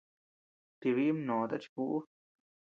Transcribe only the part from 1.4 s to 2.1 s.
chi kubi uu.